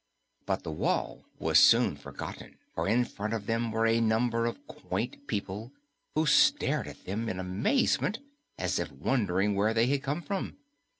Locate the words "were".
3.71-3.85